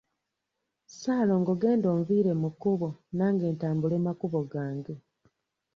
Ssaalongo 0.87 1.53
genda 1.61 1.87
onviire 1.95 2.31
mu 2.41 2.49
kkubo 2.53 2.87
nange 3.17 3.45
ntambule 3.55 3.97
makubo 4.05 4.39
gange. 4.51 4.95